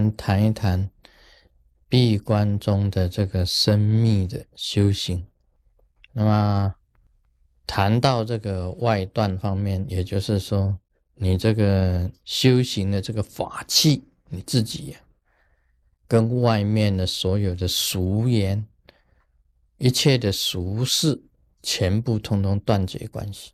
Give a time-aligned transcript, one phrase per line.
[0.00, 0.90] 们谈一谈
[1.88, 5.26] 闭关中的这个生密的修行。
[6.12, 6.74] 那么
[7.66, 10.78] 谈到这个外断方面，也就是说，
[11.14, 14.98] 你这个修行的这个法器，你自己呀，
[16.06, 18.66] 跟外面的所有的俗言、
[19.76, 21.22] 一切的俗事，
[21.62, 23.52] 全部通通断绝关系。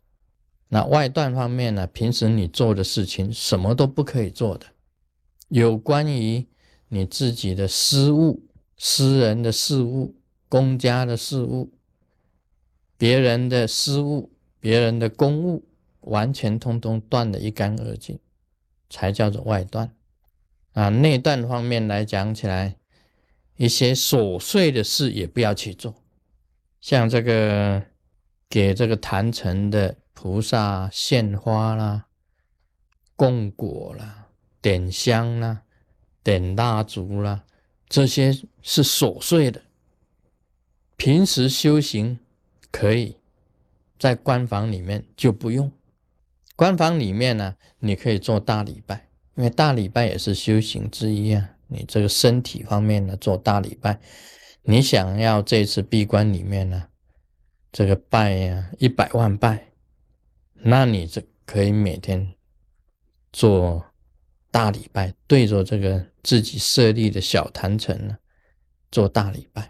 [0.69, 4.65] 那外断方面呢，平时你做的事情，什么都不可以做的。
[5.47, 6.47] 有关于
[6.87, 10.15] 你自己的私务、私人的事务、
[10.49, 11.73] 公家的事务、
[12.97, 15.67] 别人的私务、别人的公务，
[16.01, 18.19] 完全通通断得一干二净，
[18.89, 19.95] 才叫做外断。
[20.73, 22.77] 啊，内断方面来讲起来，
[23.55, 25.95] 一些琐碎的事也不要去做，
[26.81, 27.83] 像这个
[28.49, 32.07] 给这个坛城的菩萨献花啦、
[33.15, 34.24] 供果啦。
[34.65, 35.61] 点香啦，
[36.23, 37.43] 点蜡烛啦，
[37.87, 39.61] 这些是琐碎的。
[40.97, 42.17] 平时修行
[42.71, 43.15] 可以
[43.99, 45.71] 在官房里面就不用。
[46.55, 51.51] 官房里面呢，你可以做大礼拜，因为大礼拜也是修行之一啊。
[51.67, 53.99] 你这个身体方面呢，做大礼拜，
[54.63, 56.87] 你想要这次闭关里面呢，
[57.71, 59.67] 这个拜呀一百万拜，
[60.55, 62.33] 那你这可以每天
[63.31, 63.85] 做。
[64.55, 68.17] 大礼拜对着这个自己设立的小坛城呢，
[68.89, 69.69] 做大礼拜，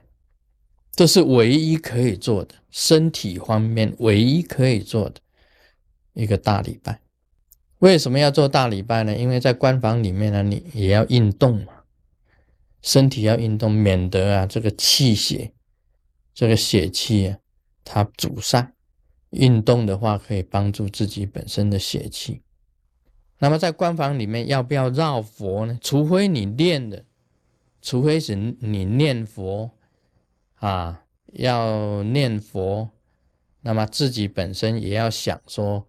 [0.92, 5.20] 这是唯一可以做的，身体方面唯一可以做的
[6.14, 7.02] 一个大礼拜。
[7.80, 9.18] 为什么要做大礼拜呢？
[9.18, 11.74] 因为在官房里面呢，你也要运动嘛，
[12.84, 15.52] 身体要运动，免得啊这个气血，
[16.32, 17.40] 这个血气啊
[17.84, 18.72] 它阻塞。
[19.32, 22.44] 运动的话，可以帮助自己本身的血气。
[23.38, 25.78] 那么在官房里面要不要绕佛呢？
[25.82, 27.04] 除非你念的，
[27.82, 29.72] 除非是你念佛
[30.56, 32.90] 啊，要念佛，
[33.62, 35.86] 那么自己本身也要想说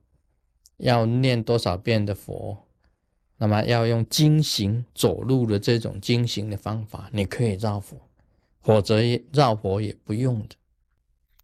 [0.78, 2.66] 要念多少遍的佛，
[3.38, 7.96] 那么要用经行走路的这种经行的方法，你可以绕佛，
[8.60, 9.00] 否则
[9.32, 10.56] 绕佛也不用的。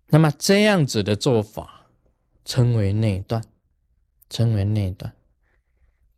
[0.09, 1.87] 那么这样子的做法
[2.45, 3.43] 称为内断，
[4.29, 5.15] 称为内断。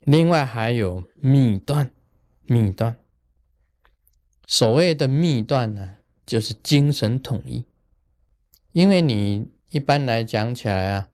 [0.05, 1.91] 另外还有密断，
[2.45, 2.97] 密断。
[4.47, 7.65] 所谓的密断呢，就是精神统一。
[8.73, 11.09] 因为你一般来讲起来啊，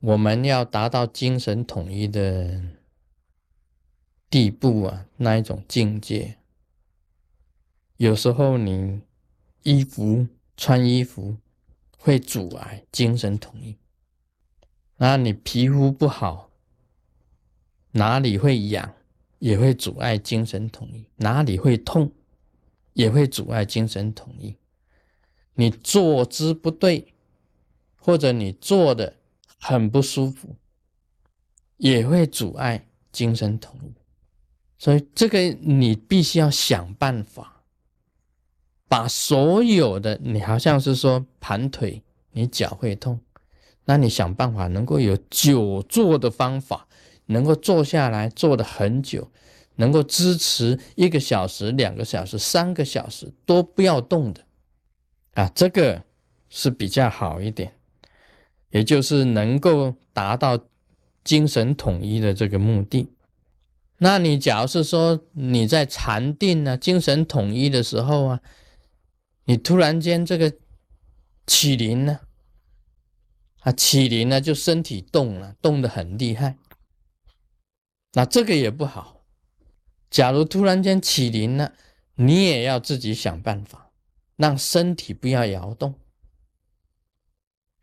[0.00, 2.60] 我们要达到精神统一的
[4.28, 6.36] 地步啊，那一种境界，
[7.96, 9.00] 有时候你
[9.62, 10.26] 衣服
[10.56, 11.38] 穿衣服
[11.96, 13.76] 会阻碍精神统一，
[14.96, 16.45] 那你皮肤不好。
[17.96, 18.94] 哪里会痒，
[19.38, 22.12] 也会阻碍精神统一；哪里会痛，
[22.92, 24.54] 也会阻碍精神统一。
[25.54, 27.14] 你坐姿不对，
[27.98, 29.14] 或者你坐的
[29.58, 30.54] 很不舒服，
[31.78, 33.94] 也会阻碍精神统一。
[34.78, 37.62] 所以，这个你必须要想办法，
[38.88, 42.02] 把所有的你好像是说盘腿，
[42.32, 43.18] 你脚会痛，
[43.86, 46.85] 那你想办法能够有久坐的方法。
[47.26, 49.30] 能够坐下来坐的很久，
[49.76, 54.44] 能够支持一个小时、两个小时、三个小时都不要动的，
[55.34, 56.02] 啊，这个
[56.48, 57.72] 是比较好一点，
[58.70, 60.58] 也就是能够达到
[61.24, 63.08] 精神统一的这个目的。
[63.98, 68.40] 那你假如是说你在禅定呢、精神统一的时候啊，
[69.46, 70.52] 你突然间这个
[71.46, 72.20] 起灵呢，
[73.60, 76.56] 啊，起灵呢就身体动了，动得很厉害。
[78.16, 79.26] 那这个也不好。
[80.08, 81.74] 假如突然间起灵了，
[82.14, 83.90] 你也要自己想办法，
[84.36, 85.96] 让身体不要摇动，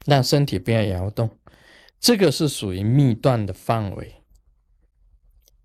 [0.08, 1.38] 让身体不要摇动。
[2.00, 4.24] 这个是属于密断的范围，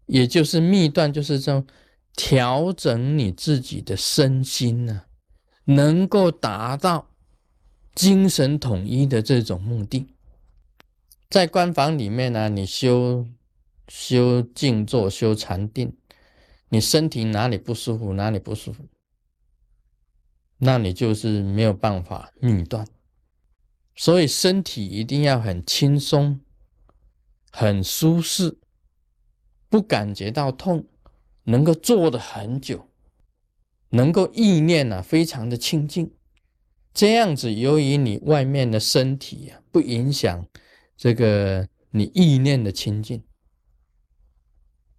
[0.04, 1.66] 也就是密断，就是这种
[2.14, 5.04] 调整你自己的身心呢，
[5.64, 7.08] 能够达到
[7.94, 10.08] 精神统一的这种目的。
[11.30, 13.26] 在官房里面呢，你修。
[13.88, 15.96] 修静坐、修禅定，
[16.68, 18.84] 你身体哪里不舒服，哪里不舒服，
[20.58, 22.86] 那你就是没有办法密断。
[23.96, 26.40] 所以身体一定要很轻松、
[27.50, 28.58] 很舒适，
[29.68, 30.86] 不感觉到痛，
[31.44, 32.88] 能够坐的很久，
[33.88, 36.12] 能够意念呢非常的清净。
[36.94, 40.46] 这样子，由于你外面的身体呀，不影响
[40.96, 43.22] 这个你意念的清净。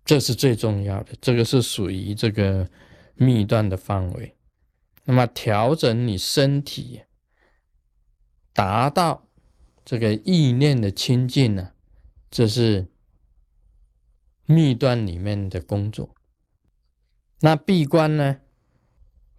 [0.09, 2.67] 这是最重要的，这个是属于这个
[3.13, 4.35] 密段的范围。
[5.03, 7.03] 那么调整你身体，
[8.51, 9.27] 达到
[9.85, 11.73] 这个意念的清净呢，
[12.31, 12.87] 这是
[14.47, 16.15] 密段里面的工作。
[17.41, 18.37] 那闭关呢？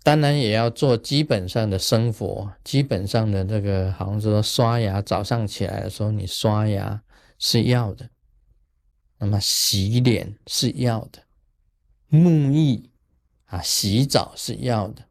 [0.05, 7.03] 当然也要做基本上的生活，基本上的这个，好像说刷牙，早上起来的时候你刷牙
[7.41, 8.09] 是要的，
[9.21, 11.23] 那么洗脸是要的，
[12.11, 12.91] 沐浴
[13.45, 15.09] 啊，洗澡是要的。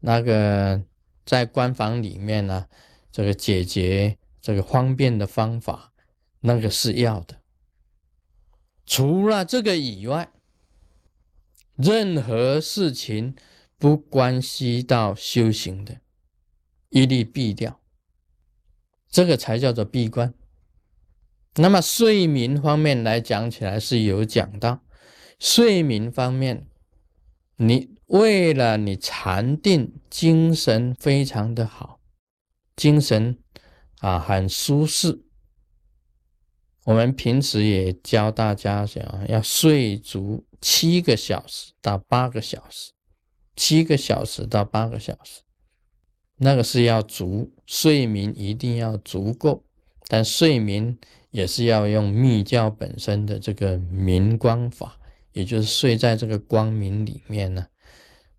[0.00, 0.84] 那个
[1.24, 2.68] 在官房里面呢，
[3.10, 5.94] 这个解决这个方便的方法，
[6.40, 7.40] 那个是要的。
[8.84, 10.30] 除了这个以外。
[11.78, 13.36] 任何事情
[13.76, 16.00] 不关系到修行的，
[16.88, 17.78] 一律避掉，
[19.10, 20.32] 这个才叫做闭关。
[21.58, 24.80] 那么睡眠方面来讲起来是有讲到，
[25.38, 26.66] 睡眠方面，
[27.56, 32.00] 你为了你禅定，精神非常的好，
[32.76, 33.38] 精神
[34.00, 35.22] 啊很舒适。
[36.84, 42.92] 我们平时也教大家讲，要睡足七个小时到八个小时，
[43.56, 45.40] 七个小时到八个小时，
[46.36, 49.64] 那个是要足睡眠一定要足够，
[50.06, 50.96] 但睡眠
[51.36, 54.98] 也是要用密教本身的这个明光法，
[55.32, 57.66] 也就是睡在这个光明里面呢，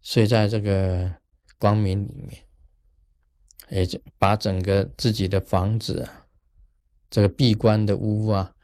[0.02, 1.14] 睡在这个
[1.60, 2.44] 光明里面，
[3.70, 6.26] 也就把整个自己的房子啊。
[7.12, 8.56] 这个闭关的屋啊，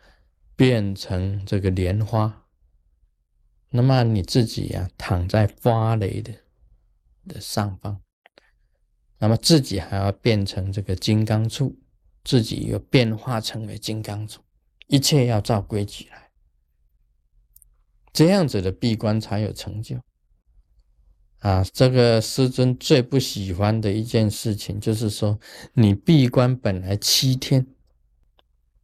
[0.55, 2.47] 变成这个莲花，
[3.69, 6.33] 那么你自己呀，躺在花蕾的
[7.27, 8.01] 的上方，
[9.19, 11.75] 那么自己还要变成这个金刚杵，
[12.23, 14.37] 自己又变化成为金刚杵，
[14.87, 16.29] 一切要照规矩来，
[18.11, 19.97] 这样子的闭关才有成就。
[21.39, 25.37] 啊，这个师尊最不喜欢的一件事情，就是说
[25.73, 27.67] 你闭关本来七天。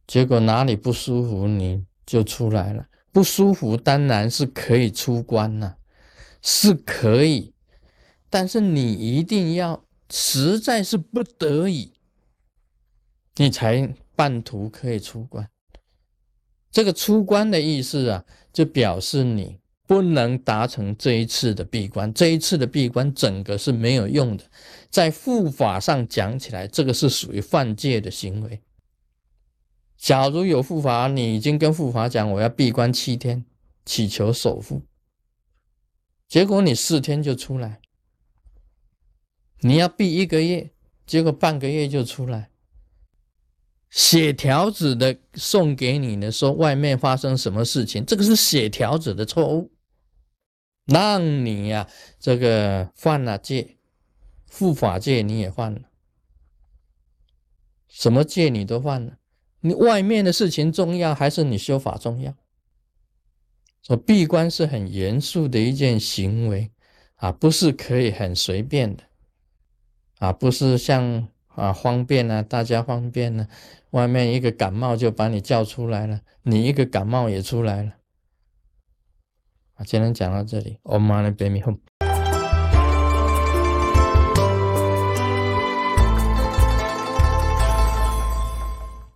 [0.06, 5.78] 结果哪里不舒服你就出来了，不舒服当然是可以出关了，
[6.42, 7.54] 是可以，
[8.28, 11.94] 但是你一定要实在是不得已，
[13.40, 15.48] 你才半途可以出关。
[16.70, 18.22] 这个出关的意思啊，
[18.52, 24.44] 就表示你不能达成这一次的闭关，这一次的闭关整个是没有用的，
[24.90, 28.60] 在护法上讲起来，这个是属于犯戒的行为。
[29.96, 33.46] 假如有护法，你已经跟护法讲我要闭关七天，
[33.86, 34.82] 祈求守护，
[36.28, 37.80] 结果你四天就出来，
[39.60, 40.70] 你要闭一个月，
[41.06, 42.49] 结果半个月就出来，
[43.90, 49.72] 写条子的送给你的说外面发生什么事情，这个是写条子的错误，
[50.86, 51.88] 让你呀
[52.18, 53.76] 这个犯了戒，
[54.50, 55.82] 护法戒你也犯了，
[57.88, 59.18] 什么戒你都犯了。
[59.62, 62.34] 你外面的事情重要，还是你修法重要？
[63.82, 66.70] 说闭关是很严肃的一件行为
[67.16, 69.02] 啊，不是可以很随便的
[70.18, 71.28] 啊，不是像
[71.60, 73.46] 啊方便啊，大家方便呢，
[73.90, 77.92] 外面一个感冒就把你叫出来了，你一个感冒也出来了。
[79.74, 81.89] 啊，今天讲到这里，Om Mani Padme Hum。